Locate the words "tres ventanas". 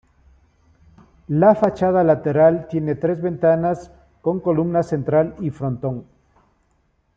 2.95-3.91